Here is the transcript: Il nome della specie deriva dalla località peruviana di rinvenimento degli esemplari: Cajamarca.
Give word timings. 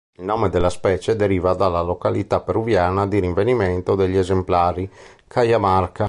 Il 0.15 0.25
nome 0.25 0.49
della 0.49 0.71
specie 0.71 1.15
deriva 1.15 1.53
dalla 1.53 1.81
località 1.81 2.39
peruviana 2.39 3.05
di 3.05 3.19
rinvenimento 3.19 3.93
degli 3.93 4.17
esemplari: 4.17 4.89
Cajamarca. 5.27 5.99